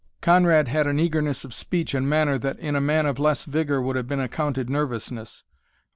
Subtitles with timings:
[0.19, 3.79] Conrad had an eagerness of speech and manner that in a man of less vigor
[3.79, 5.43] would have been accounted nervousness.